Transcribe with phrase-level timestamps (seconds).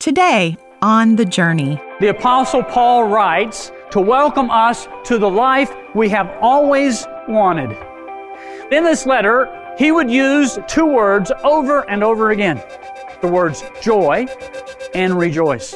[0.00, 6.08] Today, on the journey, the Apostle Paul writes to welcome us to the life we
[6.10, 7.76] have always wanted.
[8.70, 12.62] In this letter, he would use two words over and over again
[13.22, 14.28] the words joy
[14.94, 15.72] and rejoice.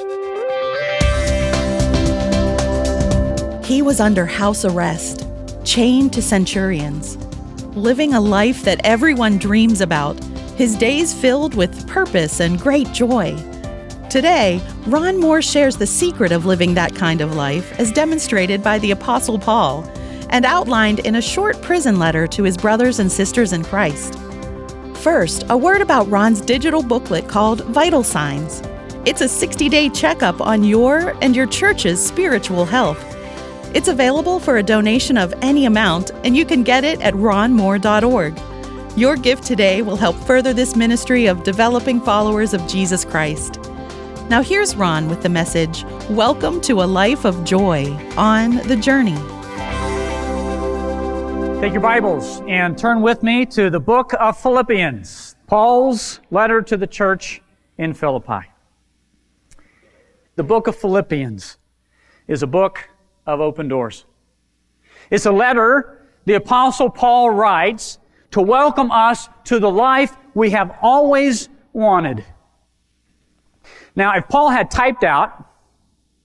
[3.66, 5.26] He was under house arrest,
[5.64, 7.16] chained to centurions,
[7.74, 10.16] living a life that everyone dreams about,
[10.54, 13.36] his days filled with purpose and great joy.
[14.12, 18.78] Today, Ron Moore shares the secret of living that kind of life as demonstrated by
[18.80, 19.90] the Apostle Paul
[20.28, 24.18] and outlined in a short prison letter to his brothers and sisters in Christ.
[24.96, 28.60] First, a word about Ron's digital booklet called Vital Signs.
[29.06, 33.02] It's a 60 day checkup on your and your church's spiritual health.
[33.74, 38.38] It's available for a donation of any amount, and you can get it at ronmoore.org.
[38.94, 43.61] Your gift today will help further this ministry of developing followers of Jesus Christ.
[44.32, 47.84] Now, here's Ron with the message Welcome to a Life of Joy
[48.16, 49.14] on the Journey.
[51.60, 56.78] Take your Bibles and turn with me to the book of Philippians, Paul's letter to
[56.78, 57.42] the church
[57.76, 58.48] in Philippi.
[60.36, 61.58] The book of Philippians
[62.26, 62.88] is a book
[63.26, 64.06] of open doors.
[65.10, 67.98] It's a letter the Apostle Paul writes
[68.30, 72.24] to welcome us to the life we have always wanted.
[73.94, 75.46] Now, if Paul had typed out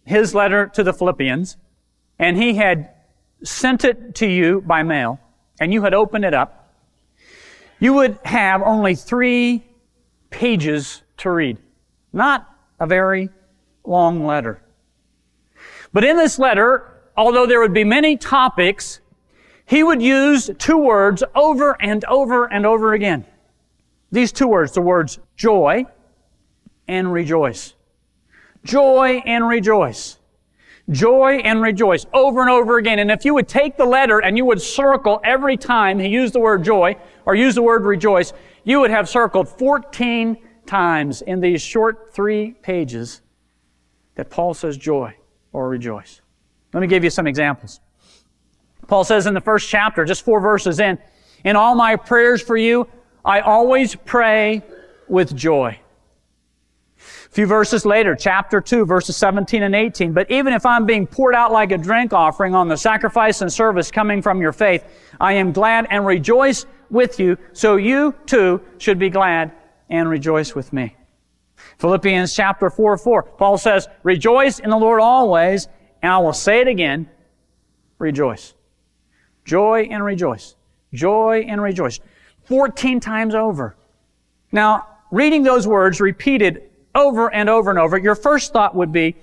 [0.05, 1.57] his letter to the Philippians
[2.17, 2.91] and he had
[3.43, 5.19] sent it to you by mail
[5.59, 6.73] and you had opened it up,
[7.79, 9.65] you would have only three
[10.29, 11.57] pages to read.
[12.13, 12.47] Not
[12.79, 13.29] a very
[13.83, 14.61] long letter.
[15.93, 18.99] But in this letter, although there would be many topics,
[19.65, 23.25] he would use two words over and over and over again.
[24.11, 25.85] These two words, the words joy
[26.87, 27.73] and rejoice.
[28.63, 30.17] Joy and rejoice.
[30.89, 32.99] Joy and rejoice over and over again.
[32.99, 36.33] And if you would take the letter and you would circle every time he used
[36.33, 36.95] the word joy
[37.25, 38.31] or used the word rejoice,
[38.63, 43.21] you would have circled 14 times in these short three pages
[44.15, 45.15] that Paul says joy
[45.51, 46.21] or rejoice.
[46.73, 47.81] Let me give you some examples.
[48.87, 50.97] Paul says in the first chapter, just four verses in,
[51.43, 52.87] in all my prayers for you,
[53.25, 54.63] I always pray
[55.09, 55.79] with joy
[57.27, 60.13] a few verses later, chapter 2, verses 17 and 18.
[60.13, 63.51] But even if I'm being poured out like a drink offering on the sacrifice and
[63.51, 64.85] service coming from your faith,
[65.19, 69.51] I am glad and rejoice with you, so you too should be glad
[69.89, 70.95] and rejoice with me.
[71.79, 73.23] Philippians chapter 4, 4.
[73.23, 75.67] Paul says, Rejoice in the Lord always,
[76.01, 77.09] and I will say it again,
[77.99, 78.53] rejoice.
[79.43, 80.55] Joy and rejoice.
[80.93, 81.99] Joy and rejoice.
[82.45, 83.75] 14 times over.
[84.51, 89.15] Now, reading those words repeated over and over and over, your first thought would be,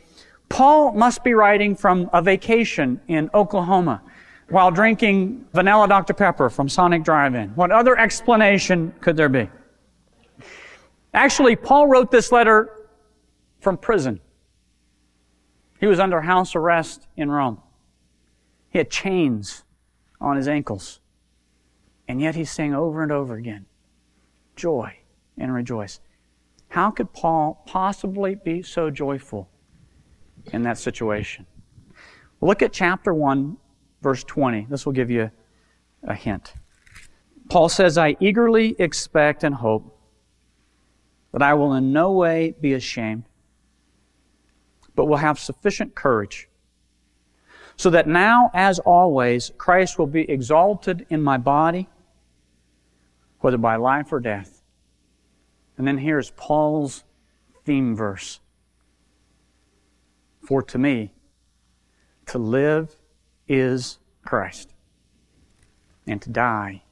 [0.48, 4.02] Paul must be writing from a vacation in Oklahoma
[4.48, 6.14] while drinking vanilla Dr.
[6.14, 7.50] Pepper from Sonic Drive-In.
[7.50, 9.48] What other explanation could there be?
[11.12, 12.88] Actually, Paul wrote this letter
[13.60, 14.20] from prison.
[15.80, 17.60] He was under house arrest in Rome.
[18.70, 19.64] He had chains
[20.20, 21.00] on his ankles.
[22.06, 23.66] And yet he's saying over and over again,
[24.56, 24.98] joy
[25.38, 26.00] and rejoice.
[26.74, 29.48] How could Paul possibly be so joyful
[30.52, 31.46] in that situation?
[32.40, 33.56] Look at chapter 1,
[34.02, 34.66] verse 20.
[34.68, 35.30] This will give you
[36.02, 36.54] a hint.
[37.48, 39.96] Paul says, I eagerly expect and hope
[41.32, 43.22] that I will in no way be ashamed,
[44.96, 46.48] but will have sufficient courage,
[47.76, 51.88] so that now, as always, Christ will be exalted in my body,
[53.38, 54.53] whether by life or death.
[55.76, 57.04] And then here's Paul's
[57.64, 58.40] theme verse
[60.42, 61.12] For to me,
[62.26, 62.96] to live
[63.48, 64.72] is Christ,
[66.06, 66.82] and to die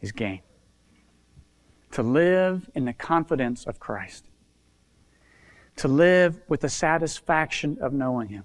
[0.00, 0.40] is gain.
[1.92, 4.26] To live in the confidence of Christ,
[5.76, 8.44] to live with the satisfaction of knowing Him,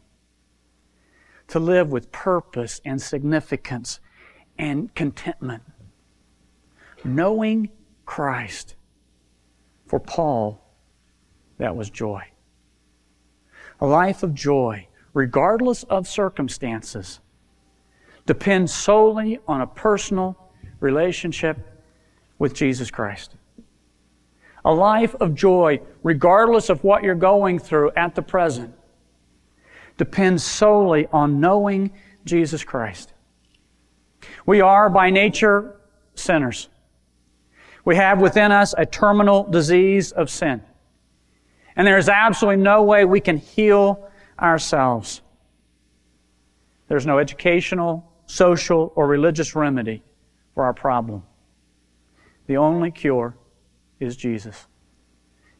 [1.49, 3.99] to live with purpose and significance
[4.57, 5.63] and contentment.
[7.03, 7.69] Knowing
[8.05, 8.75] Christ
[9.91, 10.63] for Paul,
[11.57, 12.23] that was joy.
[13.81, 17.19] A life of joy, regardless of circumstances,
[18.25, 20.37] depends solely on a personal
[20.79, 21.57] relationship
[22.39, 23.35] with Jesus Christ.
[24.63, 28.73] A life of joy, regardless of what you're going through at the present,
[29.97, 31.91] depends solely on knowing
[32.23, 33.11] Jesus Christ.
[34.45, 35.81] We are by nature
[36.15, 36.69] sinners.
[37.83, 40.61] We have within us a terminal disease of sin.
[41.75, 45.21] And there is absolutely no way we can heal ourselves.
[46.87, 50.03] There's no educational, social, or religious remedy
[50.53, 51.23] for our problem.
[52.47, 53.35] The only cure
[53.99, 54.67] is Jesus.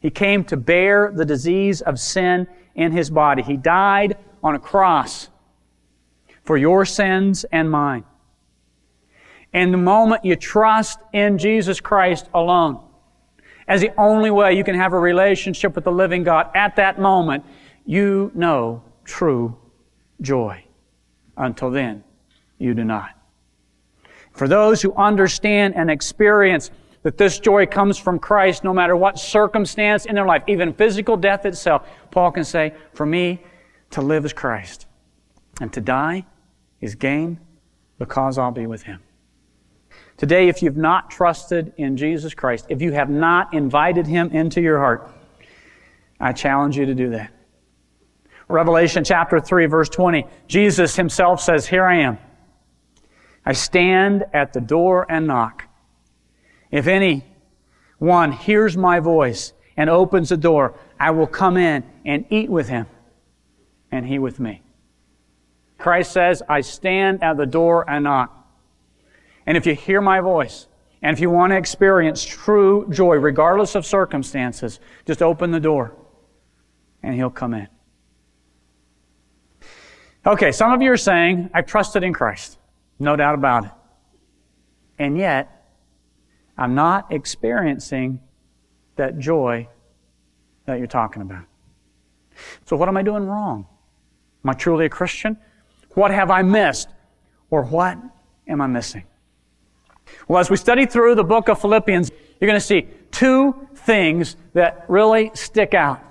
[0.00, 3.42] He came to bear the disease of sin in his body.
[3.42, 5.28] He died on a cross
[6.44, 8.04] for your sins and mine.
[9.52, 12.80] And the moment you trust in Jesus Christ alone
[13.68, 16.98] as the only way you can have a relationship with the living God, at that
[16.98, 17.44] moment,
[17.86, 19.56] you know true
[20.20, 20.64] joy.
[21.36, 22.04] Until then,
[22.58, 23.10] you do not.
[24.32, 26.70] For those who understand and experience
[27.02, 31.16] that this joy comes from Christ no matter what circumstance in their life, even physical
[31.16, 33.42] death itself, Paul can say, For me,
[33.90, 34.86] to live is Christ,
[35.60, 36.24] and to die
[36.80, 37.40] is gain
[37.98, 39.00] because I'll be with Him.
[40.22, 44.60] Today, if you've not trusted in Jesus Christ, if you have not invited Him into
[44.60, 45.10] your heart,
[46.20, 47.32] I challenge you to do that.
[48.46, 52.18] Revelation chapter 3, verse 20, Jesus Himself says, Here I am.
[53.44, 55.64] I stand at the door and knock.
[56.70, 57.26] If any
[57.98, 62.68] one hears my voice and opens the door, I will come in and eat with
[62.68, 62.86] him,
[63.90, 64.62] and he with me.
[65.78, 68.38] Christ says, I stand at the door and knock.
[69.46, 70.68] And if you hear my voice,
[71.02, 75.96] and if you want to experience true joy, regardless of circumstances, just open the door
[77.02, 77.68] and he'll come in.
[80.24, 82.58] Okay, some of you are saying, I've trusted in Christ.
[83.00, 83.70] No doubt about it.
[84.98, 85.66] And yet,
[86.56, 88.20] I'm not experiencing
[88.94, 89.68] that joy
[90.66, 91.44] that you're talking about.
[92.66, 93.66] So, what am I doing wrong?
[94.44, 95.36] Am I truly a Christian?
[95.94, 96.88] What have I missed?
[97.50, 97.98] Or what
[98.46, 99.04] am I missing?
[100.28, 102.10] Well, as we study through the book of Philippians,
[102.40, 106.02] you're going to see two things that really stick out.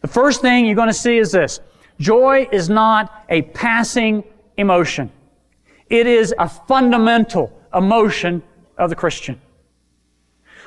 [0.00, 1.60] The first thing you're going to see is this
[1.98, 4.24] joy is not a passing
[4.56, 5.10] emotion,
[5.88, 8.42] it is a fundamental emotion
[8.78, 9.40] of the Christian.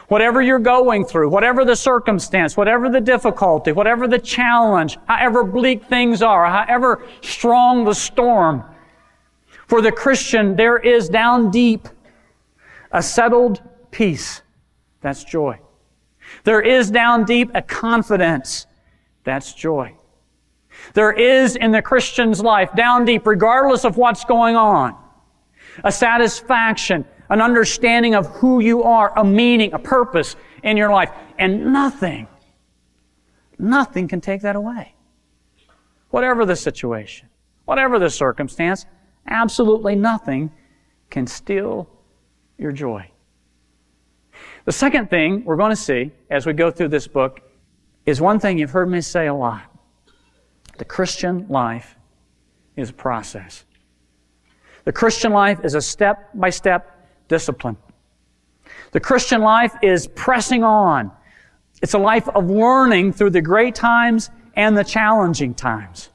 [0.07, 5.85] Whatever you're going through, whatever the circumstance, whatever the difficulty, whatever the challenge, however bleak
[5.85, 8.63] things are, however strong the storm,
[9.67, 11.87] for the Christian, there is down deep
[12.91, 14.41] a settled peace.
[15.01, 15.59] That's joy.
[16.43, 18.67] There is down deep a confidence.
[19.23, 19.95] That's joy.
[20.93, 24.95] There is in the Christian's life, down deep, regardless of what's going on,
[25.83, 31.11] a satisfaction, an understanding of who you are, a meaning, a purpose in your life.
[31.37, 32.27] And nothing,
[33.57, 34.95] nothing can take that away.
[36.09, 37.29] Whatever the situation,
[37.65, 38.85] whatever the circumstance,
[39.27, 40.51] absolutely nothing
[41.09, 41.89] can steal
[42.59, 43.09] your joy.
[44.65, 47.41] The second thing we're going to see as we go through this book
[48.05, 49.61] is one thing you've heard me say a lot.
[50.77, 51.95] The Christian life
[52.75, 53.65] is a process.
[54.85, 57.77] The Christian life is a step by step discipline.
[58.91, 61.11] The Christian life is pressing on.
[61.81, 66.09] It's a life of learning through the great times and the challenging times.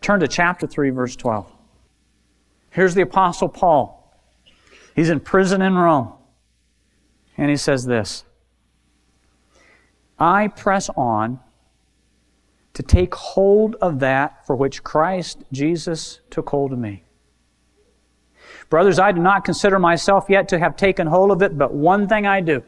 [0.00, 1.52] Turn to chapter 3, verse 12.
[2.70, 3.97] Here's the Apostle Paul.
[4.98, 6.12] He's in prison in Rome.
[7.36, 8.24] And he says this
[10.18, 11.38] I press on
[12.74, 17.04] to take hold of that for which Christ Jesus took hold of me.
[18.70, 22.08] Brothers, I do not consider myself yet to have taken hold of it, but one
[22.08, 22.64] thing I do.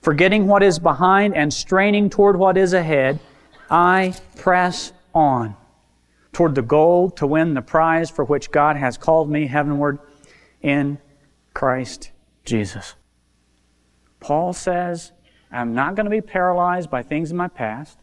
[0.00, 3.20] Forgetting what is behind and straining toward what is ahead,
[3.68, 5.54] I press on
[6.32, 9.98] toward the goal to win the prize for which God has called me heavenward
[10.64, 10.98] in
[11.52, 12.10] Christ
[12.44, 12.96] Jesus.
[14.18, 15.12] Paul says,
[15.52, 17.98] I'm not going to be paralyzed by things in my past.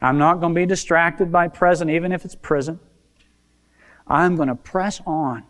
[0.00, 2.80] I'm not going to be distracted by present, even if it's prison.
[4.06, 5.44] I'm going to press on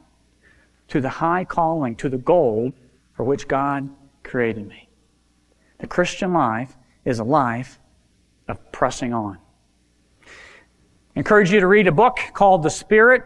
[0.88, 2.72] to the high calling, to the goal
[3.12, 3.88] for which God
[4.24, 4.88] created me.
[5.78, 7.78] The Christian life is a life
[8.48, 9.38] of pressing on.
[10.26, 10.26] I
[11.20, 13.22] encourage you to read a book called The Spirit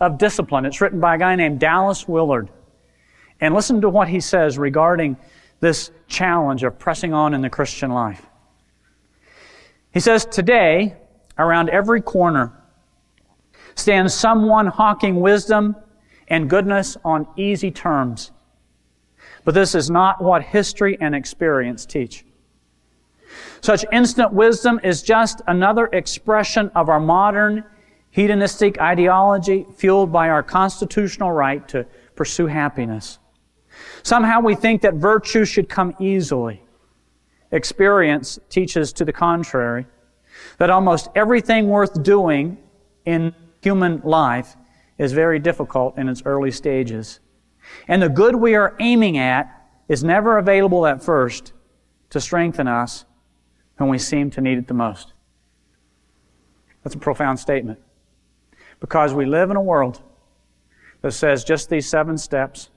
[0.00, 0.66] of Discipline.
[0.66, 2.48] It's written by a guy named Dallas Willard.
[3.40, 5.16] And listen to what he says regarding
[5.60, 8.26] this challenge of pressing on in the Christian life.
[9.92, 10.94] He says, Today,
[11.38, 12.52] around every corner,
[13.74, 15.76] stands someone hawking wisdom
[16.28, 18.32] and goodness on easy terms.
[19.44, 22.24] But this is not what history and experience teach.
[23.60, 27.64] Such instant wisdom is just another expression of our modern
[28.16, 33.18] hedonistic ideology fueled by our constitutional right to pursue happiness.
[34.02, 36.62] Somehow we think that virtue should come easily
[37.52, 39.86] experience teaches to the contrary,
[40.56, 42.56] that almost everything worth doing
[43.04, 44.56] in human life
[44.96, 47.20] is very difficult in its early stages.
[47.86, 51.52] And the good we are aiming at is never available at first
[52.08, 53.04] to strengthen us
[53.76, 55.12] when we seem to need it the most.
[56.82, 57.78] That's a profound statement.
[58.80, 60.02] Because we live in a world
[61.02, 62.70] that says just these seven steps,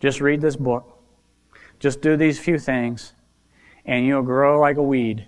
[0.00, 0.98] just read this book,
[1.78, 3.14] just do these few things,
[3.84, 5.26] and you'll grow like a weed.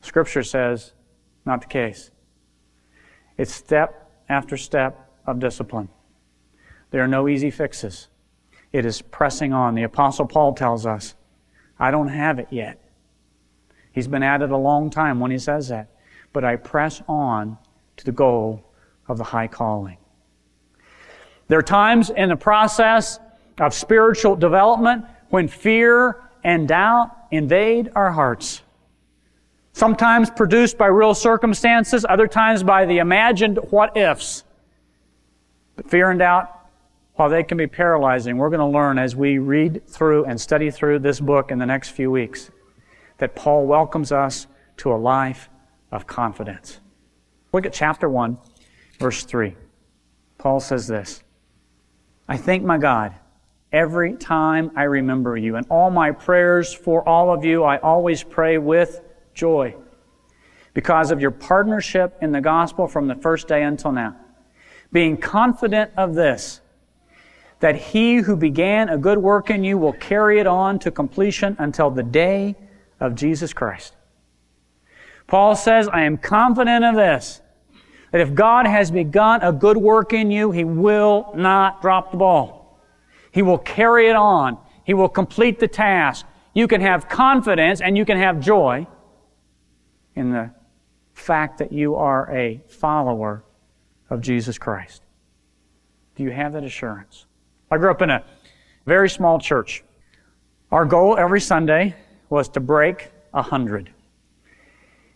[0.00, 0.92] Scripture says,
[1.44, 2.10] not the case.
[3.36, 5.88] It's step after step of discipline.
[6.90, 8.08] There are no easy fixes.
[8.72, 9.74] It is pressing on.
[9.74, 11.14] The Apostle Paul tells us,
[11.78, 12.80] I don't have it yet.
[13.92, 15.88] He's been at it a long time when he says that.
[16.32, 17.58] But I press on
[17.98, 18.64] to the goal
[19.06, 19.98] of the high calling.
[21.48, 23.18] There are times in the process
[23.58, 28.62] of spiritual development when fear and doubt invade our hearts.
[29.72, 34.44] Sometimes produced by real circumstances, other times by the imagined what ifs.
[35.76, 36.54] But fear and doubt,
[37.14, 40.70] while they can be paralyzing, we're going to learn as we read through and study
[40.70, 42.50] through this book in the next few weeks
[43.18, 44.46] that Paul welcomes us
[44.78, 45.48] to a life
[45.90, 46.80] of confidence.
[47.52, 48.38] Look at chapter 1,
[48.98, 49.54] verse 3.
[50.38, 51.22] Paul says this
[52.28, 53.14] I thank my God
[53.72, 55.56] every time I remember you.
[55.56, 59.00] And all my prayers for all of you, I always pray with
[59.34, 59.74] joy
[60.74, 64.16] because of your partnership in the gospel from the first day until now.
[64.92, 66.60] Being confident of this,
[67.60, 71.56] that he who began a good work in you will carry it on to completion
[71.58, 72.54] until the day
[73.00, 73.94] of Jesus Christ.
[75.28, 77.40] Paul says, I am confident of this,
[78.10, 82.16] that if God has begun a good work in you, he will not drop the
[82.16, 82.80] ball.
[83.30, 84.58] He will carry it on.
[84.84, 86.26] He will complete the task.
[86.54, 88.86] You can have confidence and you can have joy
[90.16, 90.50] in the
[91.12, 93.44] fact that you are a follower
[94.08, 95.02] of Jesus Christ.
[96.16, 97.26] Do you have that assurance?
[97.70, 98.24] I grew up in a
[98.86, 99.84] very small church.
[100.72, 101.94] Our goal every Sunday
[102.30, 103.90] was to break a hundred.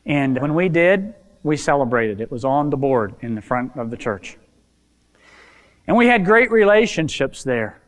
[0.05, 2.21] And when we did, we celebrated.
[2.21, 4.37] It was on the board in the front of the church.
[5.87, 7.81] And we had great relationships there.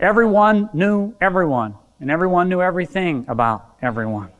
[0.00, 4.30] Everyone knew everyone, and everyone knew everything about everyone.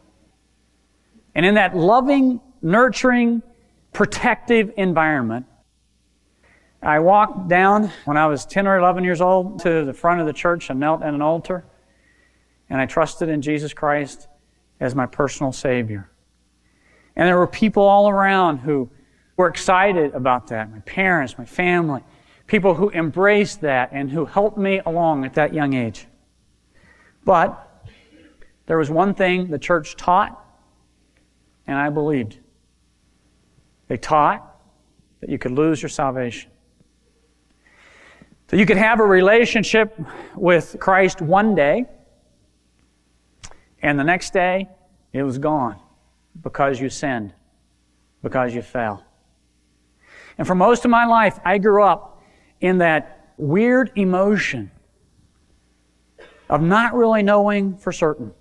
[1.35, 3.43] And in that loving, nurturing,
[3.93, 5.47] protective environment,
[6.81, 10.27] I walked down when I was 10 or 11 years old to the front of
[10.27, 11.65] the church and knelt at an altar,
[12.71, 14.29] and I trusted in Jesus Christ
[14.79, 16.09] as my personal Savior.
[17.19, 18.89] And there were people all around who
[19.37, 22.03] were excited about that my parents, my family
[22.49, 26.07] people who embraced that and who helped me along at that young age.
[27.25, 27.85] But
[28.67, 30.45] there was one thing the church taught,
[31.67, 32.39] and I believed.
[33.87, 34.45] They taught
[35.21, 36.51] that you could lose your salvation.
[38.49, 39.99] That you could have a relationship
[40.35, 41.85] with Christ one day,
[43.83, 44.69] and the next day
[45.13, 45.79] it was gone
[46.43, 47.35] because you sinned,
[48.23, 49.05] because you fell.
[50.37, 52.23] And for most of my life, I grew up
[52.61, 54.71] in that weird emotion
[56.49, 58.33] of not really knowing for certain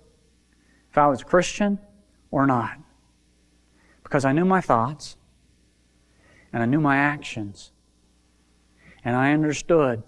[0.90, 1.78] if I was a Christian
[2.30, 2.78] or not.
[4.02, 5.16] Because I knew my thoughts
[6.52, 7.72] and I knew my actions.
[9.04, 10.02] And I understood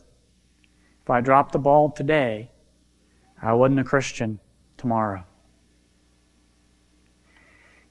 [1.02, 2.50] if I dropped the ball today,
[3.42, 4.40] I wasn't a Christian
[4.76, 5.24] tomorrow.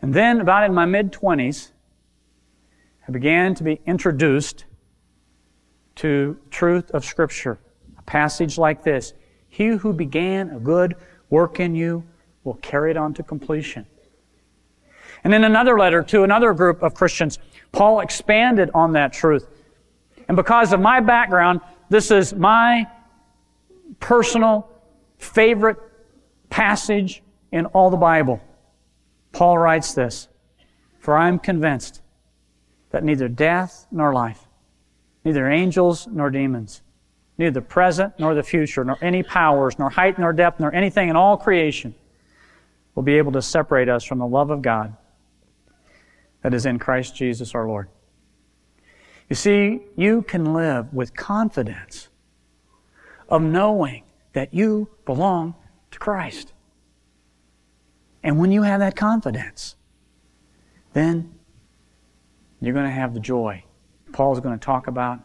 [0.02, 1.72] And then, about in my mid 20s,
[3.08, 4.66] I began to be introduced
[5.96, 7.60] to truth of Scripture.
[7.98, 9.14] A passage like this
[9.50, 10.96] He who began a good
[11.30, 12.04] work in you
[12.44, 13.86] will carry it on to completion.
[15.24, 17.40] And in another letter to another group of Christians,
[17.72, 19.48] Paul expanded on that truth.
[20.28, 22.88] And because of my background, this is my
[24.00, 24.70] personal
[25.18, 25.78] favorite
[26.50, 28.40] passage in all the Bible.
[29.32, 30.28] Paul writes this
[31.00, 32.02] For I am convinced
[32.92, 34.50] that neither death nor life
[35.24, 36.82] neither angels nor demons,
[37.38, 41.10] neither the present nor the future, nor any powers, nor height nor depth, nor anything
[41.10, 41.94] in all creation
[42.96, 44.96] will be able to separate us from the love of God
[46.42, 47.90] that is in Christ Jesus our Lord.
[49.30, 52.10] You see, you can live with confidence
[53.28, 55.54] of knowing that you belong
[55.92, 56.54] to Christ.
[58.24, 59.76] And when you have that confidence,
[60.94, 61.34] then
[62.60, 63.64] you're going to have the joy
[64.12, 65.20] Paul is going to talk about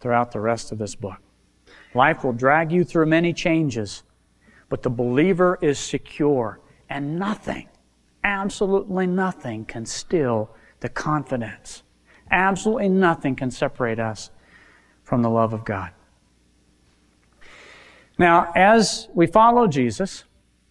[0.00, 1.18] throughout the rest of this book.
[1.94, 4.02] Life will drag you through many changes,
[4.68, 7.68] but the believer is secure And nothing,
[8.22, 10.50] absolutely nothing can still
[10.80, 11.82] the confidence.
[12.30, 14.30] Absolutely nothing can separate us
[15.02, 15.90] from the love of God.
[18.18, 20.24] Now, as we follow Jesus,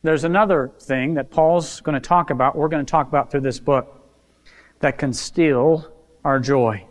[0.03, 3.41] there's another thing that Paul's going to talk about, we're going to talk about through
[3.41, 3.97] this book,
[4.79, 5.91] that can steal
[6.25, 6.85] our joy.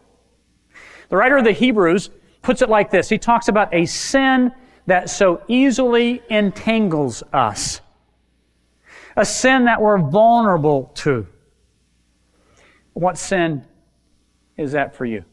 [1.09, 2.11] The writer of the Hebrews
[2.43, 4.52] puts it like this He talks about a sin
[4.87, 7.81] that so easily entangles us,
[9.17, 11.26] a sin that we're vulnerable to.
[12.93, 13.64] What sin
[14.57, 15.25] is that for you?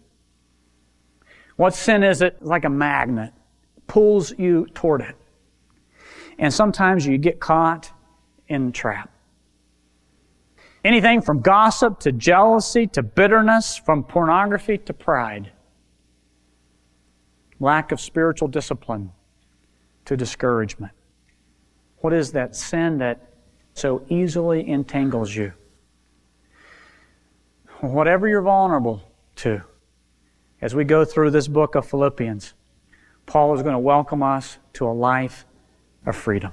[1.55, 3.33] What sin is it like a magnet?
[3.87, 5.15] Pulls you toward it.
[6.37, 7.91] And sometimes you get caught
[8.47, 9.11] in trap.
[10.83, 15.51] Anything from gossip to jealousy to bitterness, from pornography to pride.
[17.59, 19.11] Lack of spiritual discipline
[20.05, 20.93] to discouragement.
[21.97, 23.33] What is that sin that
[23.73, 25.53] so easily entangles you?
[27.81, 29.61] Whatever you're vulnerable to,
[30.61, 32.53] as we go through this book of Philippians,
[33.25, 35.45] Paul is going to welcome us to a life
[36.07, 36.51] of freedom.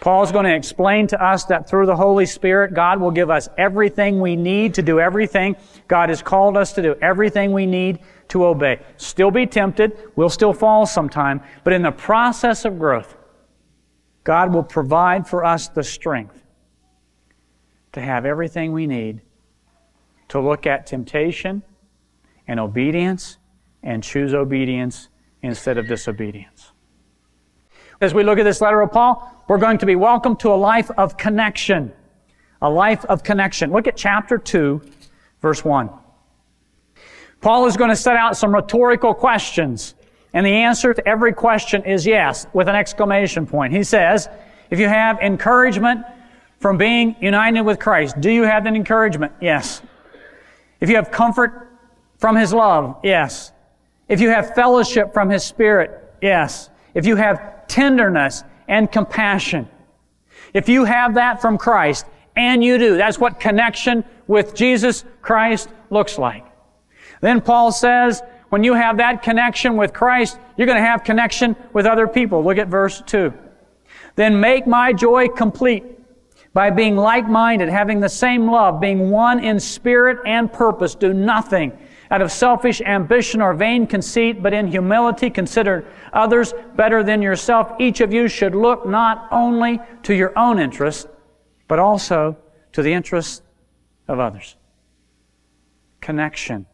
[0.00, 3.30] Paul is going to explain to us that through the Holy Spirit, God will give
[3.30, 5.56] us everything we need to do everything
[5.88, 8.80] God has called us to do, everything we need to obey.
[8.98, 13.16] Still be tempted, we'll still fall sometime, but in the process of growth,
[14.24, 16.42] God will provide for us the strength
[17.92, 19.22] to have everything we need
[20.28, 21.62] to look at temptation
[22.46, 23.38] and obedience
[23.82, 25.08] and choose obedience
[25.42, 26.53] instead of disobedience.
[28.04, 30.54] As we look at this letter of Paul, we're going to be welcomed to a
[30.54, 31.90] life of connection.
[32.60, 33.72] A life of connection.
[33.72, 34.82] Look at chapter 2,
[35.40, 35.88] verse 1.
[37.40, 39.94] Paul is going to set out some rhetorical questions.
[40.34, 43.72] And the answer to every question is yes, with an exclamation point.
[43.72, 44.28] He says,
[44.68, 46.04] if you have encouragement
[46.58, 49.32] from being united with Christ, do you have that encouragement?
[49.40, 49.80] Yes.
[50.78, 51.70] If you have comfort
[52.18, 53.52] from His love, yes.
[54.08, 56.68] If you have fellowship from His Spirit, yes.
[56.92, 59.68] If you have tenderness and compassion,
[60.52, 65.68] if you have that from Christ, and you do, that's what connection with Jesus Christ
[65.90, 66.44] looks like.
[67.20, 71.56] Then Paul says, when you have that connection with Christ, you're going to have connection
[71.72, 72.44] with other people.
[72.44, 73.32] Look at verse 2.
[74.16, 75.84] Then make my joy complete
[76.52, 80.94] by being like-minded, having the same love, being one in spirit and purpose.
[80.94, 81.76] Do nothing
[82.10, 87.72] out of selfish ambition or vain conceit, but in humility consider others better than yourself.
[87.78, 91.08] Each of you should look not only to your own interest,
[91.68, 92.36] but also
[92.72, 93.42] to the interests
[94.08, 94.56] of others.
[96.00, 96.66] Connection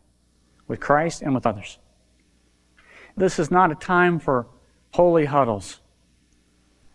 [0.66, 1.78] with Christ and with others.
[3.16, 4.46] This is not a time for
[4.92, 5.80] holy huddles.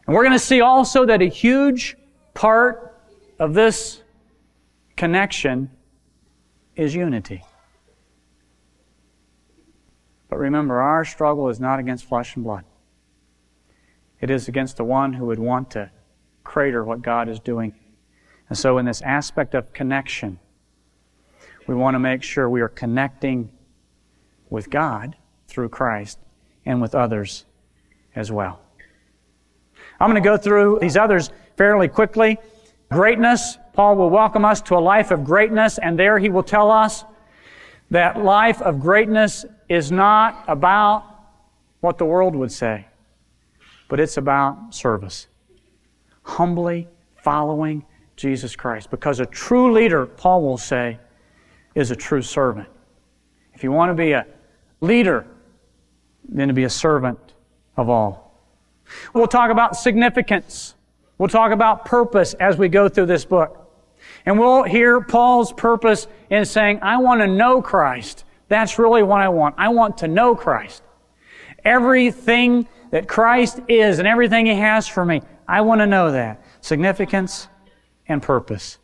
[0.06, 1.98] And we're going to see also that a huge
[2.34, 3.02] part
[3.39, 4.02] of this
[4.95, 5.71] connection
[6.76, 7.43] is unity.
[10.36, 12.65] But remember, our struggle is not against flesh and blood.
[14.19, 15.91] It is against the one who would want to
[16.43, 17.74] crater what God is doing.
[18.50, 20.38] And so, in this aspect of connection,
[21.67, 23.50] we want to make sure we are connecting
[24.50, 25.15] with God
[25.48, 26.19] through Christ
[26.65, 27.45] and with others
[28.13, 28.60] as well.
[30.02, 32.39] I'm going to go through these others fairly quickly.
[32.91, 36.71] Greatness, Paul will welcome us to a life of greatness, and there he will tell
[36.71, 37.06] us
[37.89, 41.04] that life of greatness is not about
[41.80, 42.88] what the world would say,
[43.88, 45.28] but it's about service.
[46.23, 48.89] Humbly following Jesus Christ.
[48.89, 50.99] Because a true leader, Paul will say,
[51.75, 52.67] is a true servant.
[53.54, 54.25] If you want to be a
[54.82, 55.25] leader
[56.30, 57.19] then to be a servant
[57.78, 58.34] of all.
[59.13, 60.75] We'll talk about significance.
[61.17, 63.62] We'll talk about purpose as we go through this book.
[64.25, 68.23] And we'll hear Paul's purpose in saying, I want to know Christ.
[68.56, 69.56] That's really what I want.
[69.58, 70.82] I want to know Christ.
[71.65, 76.41] Everything that Christ is and everything He has for me, I want to know that.
[76.62, 77.50] Significance
[78.08, 78.78] and purpose.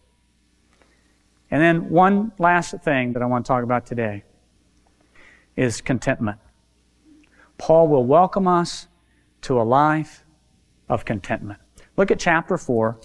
[1.49, 4.25] And then one last thing that I want to talk about today
[5.55, 6.39] is contentment.
[7.57, 8.89] Paul will welcome us
[9.43, 10.25] to a life
[10.89, 11.61] of contentment.
[11.95, 12.99] Look at chapter 4,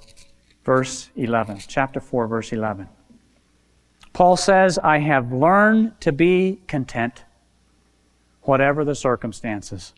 [0.65, 1.59] verse 11.
[1.69, 2.89] Chapter 4, verse 11.
[4.17, 7.25] Paul says, I have learned to be content,
[8.45, 9.93] whatever the circumstances.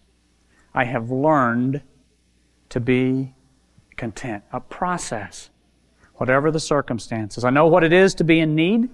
[0.75, 1.83] I have learned
[2.71, 3.33] to be
[3.97, 4.43] content.
[4.53, 5.51] A process,
[6.17, 7.45] whatever the circumstances.
[7.45, 8.91] I know what it is to be in need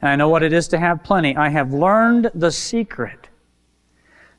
[0.00, 1.36] and I know what it is to have plenty.
[1.36, 3.28] I have learned the secret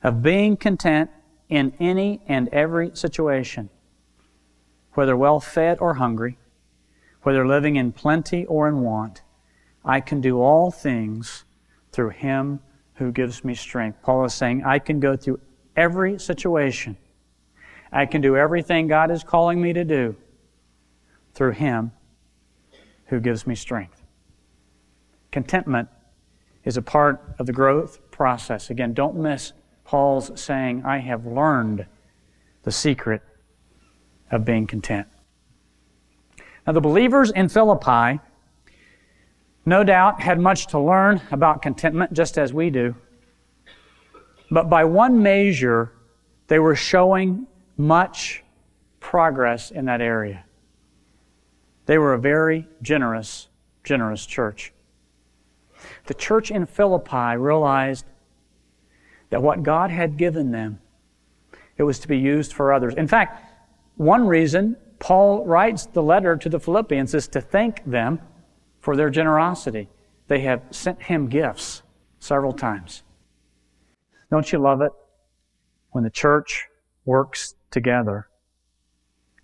[0.02, 1.12] of being content
[1.48, 3.70] in any and every situation,
[4.94, 6.40] whether well fed or hungry,
[7.22, 9.22] whether living in plenty or in want,
[9.88, 11.46] I can do all things
[11.94, 12.60] through Him
[12.96, 14.02] who gives me strength.
[14.02, 15.40] Paul is saying, I can go through
[15.78, 16.98] every situation.
[17.92, 20.16] I can do everything God is calling me to do
[21.34, 21.94] through Him
[23.06, 24.04] who gives me strength.
[25.32, 25.88] Contentment
[26.66, 28.70] is a part of the growth process.
[28.70, 29.54] Again, don't miss
[29.86, 31.86] Paul's saying, I have learned
[32.64, 33.22] the secret
[34.32, 35.08] of being content.
[36.66, 38.20] Now, the believers in Philippi
[39.68, 42.96] no doubt had much to learn about contentment, just as we do.
[44.50, 45.92] But by one measure,
[46.48, 48.46] they were showing much
[49.02, 50.46] progress in that area.
[51.86, 53.50] They were a very generous,
[53.84, 54.72] generous church.
[56.06, 58.06] The church in Philippi realized
[59.32, 60.80] that what God had given them,
[61.76, 62.94] it was to be used for others.
[62.94, 63.44] In fact,
[63.98, 68.22] one reason Paul writes the letter to the Philippians is to thank them
[68.88, 69.90] for their generosity.
[70.30, 71.84] They have sent him gifts
[72.20, 73.04] several times.
[74.32, 74.94] Don't you love it
[75.92, 76.68] when the church
[77.04, 78.30] works together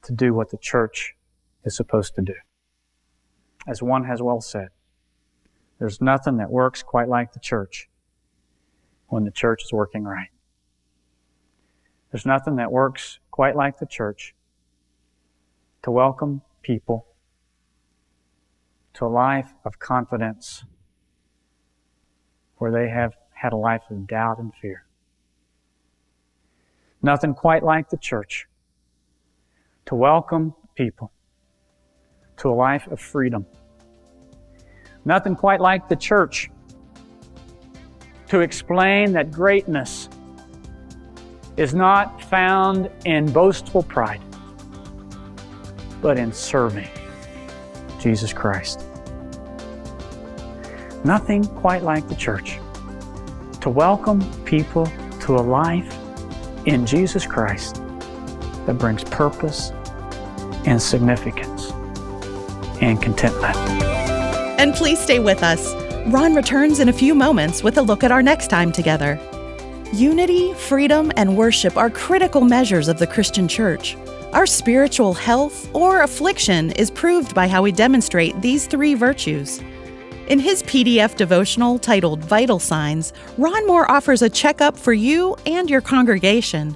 [0.04, 1.16] to do what the church
[1.66, 2.36] is supposed to do?
[3.68, 4.70] As one has well said,
[5.78, 7.90] there's nothing that works quite like the church
[9.08, 10.30] when the church is working right.
[12.14, 14.36] There's nothing that works quite like the church
[15.82, 17.08] to welcome people
[18.94, 20.64] to a life of confidence
[22.58, 24.86] where they have had a life of doubt and fear.
[27.02, 28.48] Nothing quite like the church
[29.86, 31.12] to welcome people
[32.38, 33.46] to a life of freedom.
[35.06, 36.50] Nothing quite like the church
[38.28, 40.08] to explain that greatness
[41.58, 44.22] is not found in boastful pride
[46.02, 46.88] but in serving
[48.04, 48.86] Jesus Christ.
[51.06, 52.60] Nothing quite like the church
[53.62, 55.98] to welcome people to a life
[56.66, 57.82] in Jesus Christ
[58.66, 59.72] that brings purpose
[60.66, 61.72] and significance
[62.82, 63.56] and contentment.
[64.60, 65.74] And please stay with us.
[66.08, 69.18] Ron returns in a few moments with a look at our next time together.
[69.94, 73.96] Unity, freedom, and worship are critical measures of the Christian church.
[74.34, 79.62] Our spiritual health or affliction is proved by how we demonstrate these three virtues.
[80.28, 85.70] In his PDF devotional titled Vital Signs, Ron Moore offers a checkup for you and
[85.70, 86.76] your congregation.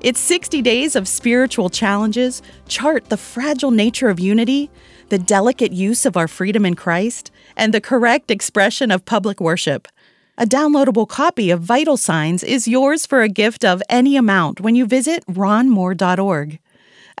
[0.00, 4.70] Its 60 days of spiritual challenges chart the fragile nature of unity,
[5.08, 9.88] the delicate use of our freedom in Christ, and the correct expression of public worship.
[10.36, 14.74] A downloadable copy of Vital Signs is yours for a gift of any amount when
[14.74, 16.58] you visit ronmoore.org.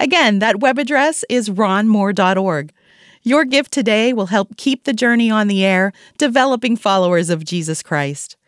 [0.00, 2.72] Again, that web address is ronmoore.org.
[3.22, 7.82] Your gift today will help keep the journey on the air, developing followers of Jesus
[7.82, 8.38] Christ.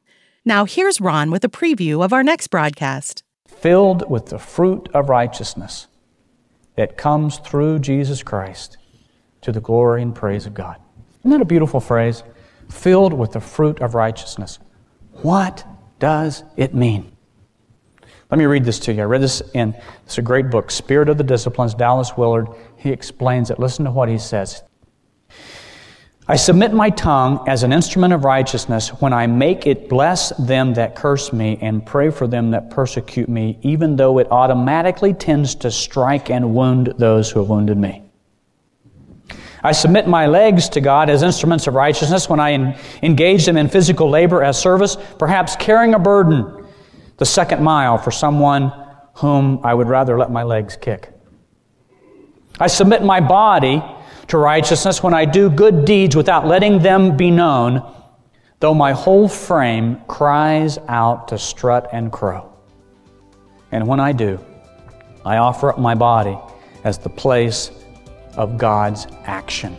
[0.47, 3.23] Now, here's Ron with a preview of our next broadcast.
[3.47, 5.89] Filled with the fruit of righteousness
[6.77, 8.79] that comes through Jesus Christ
[9.43, 10.81] to the glory and praise of God.
[11.21, 12.23] Isn't that a beautiful phrase?
[12.71, 14.59] Filled with the fruit of righteousness.
[15.21, 15.67] What
[15.99, 17.12] does it mean?
[18.33, 19.03] Let me read this to you.
[19.03, 22.49] I read this in it's a great book, Spirit of the Disciplines, Dallas Willard.
[22.79, 23.59] He explains it.
[23.59, 24.63] Listen to what he says.
[26.27, 30.73] I submit my tongue as an instrument of righteousness when I make it bless them
[30.75, 35.55] that curse me and pray for them that persecute me, even though it automatically tends
[35.57, 38.03] to strike and wound those who have wounded me.
[39.63, 43.69] I submit my legs to God as instruments of righteousness when I engage them in
[43.69, 46.62] physical labor as service, perhaps carrying a burden
[47.23, 48.73] the second mile for someone
[49.15, 51.13] whom I would rather let my legs kick.
[52.59, 53.81] I submit my body
[54.27, 57.89] to righteousness when I do good deeds without letting them be known,
[58.59, 62.53] though my whole frame cries out to strut and crow.
[63.71, 64.45] And when I do,
[65.25, 66.37] I offer up my body
[66.83, 67.71] as the place
[68.35, 69.77] of God's action.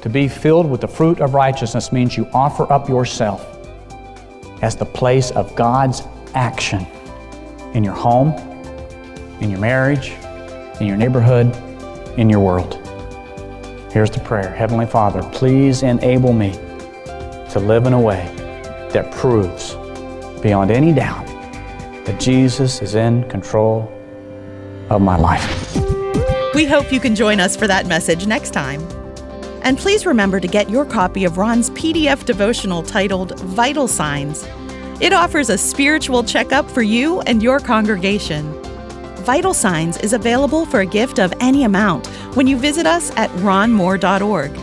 [0.00, 3.46] To be filled with the fruit of righteousness means you offer up yourself
[4.62, 6.00] as the place of God's
[6.34, 6.86] action
[7.74, 8.32] in your home,
[9.40, 10.12] in your marriage,
[10.80, 11.54] in your neighborhood,
[12.18, 12.74] in your world.
[13.92, 16.52] Here's the prayer Heavenly Father, please enable me
[17.50, 18.30] to live in a way
[18.92, 19.74] that proves
[20.40, 21.26] beyond any doubt
[22.04, 23.92] that Jesus is in control
[24.90, 25.76] of my life.
[26.54, 28.80] We hope you can join us for that message next time.
[29.62, 34.46] And please remember to get your copy of Ron's PDF devotional titled Vital Signs
[35.00, 38.52] it offers a spiritual checkup for you and your congregation.
[39.24, 43.30] Vital Signs is available for a gift of any amount when you visit us at
[43.40, 44.54] ronmoore.org.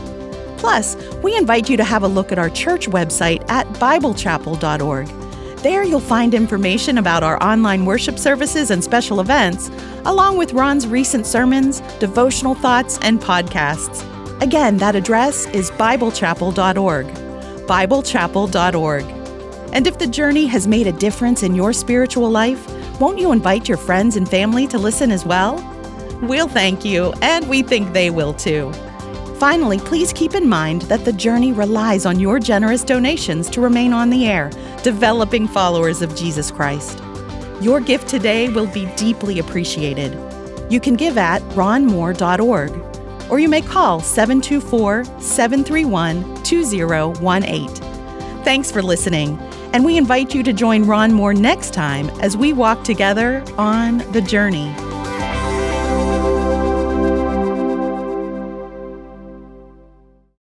[0.58, 5.08] Plus, we invite you to have a look at our church website at biblechapel.org.
[5.58, 9.69] There you'll find information about our online worship services and special events,
[10.06, 14.04] along with Ron's recent sermons, devotional thoughts, and podcasts.
[14.41, 17.08] Again, that address is biblechapel.org.
[17.67, 19.14] biblechapel.org.
[19.76, 22.66] And if the journey has made a difference in your spiritual life,
[23.02, 25.56] won't you invite your friends and family to listen as well?
[26.22, 28.72] We'll thank you, and we think they will too.
[29.38, 33.92] Finally, please keep in mind that the journey relies on your generous donations to remain
[33.92, 34.50] on the air,
[34.82, 37.04] developing followers of Jesus Christ.
[37.60, 40.18] Your gift today will be deeply appreciated.
[40.72, 47.68] You can give at ronmoore.org or you may call 724 731 2018.
[48.46, 49.38] Thanks for listening,
[49.73, 53.99] and we invite you to join Ron Moore next time as we walk together on
[54.12, 54.85] the journey.